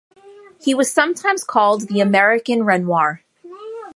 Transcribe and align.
He 0.59 0.73
was 0.73 0.91
sometimes 0.91 1.43
called 1.43 1.87
"the 1.87 1.99
American 2.01 2.63
Renoir". 2.63 3.21